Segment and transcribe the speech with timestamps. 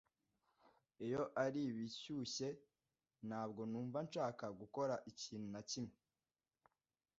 [1.05, 2.47] Iyo ari ibi bishyushye,
[3.27, 5.95] ntabwo numva nshaka gukora ikintu na kimwe.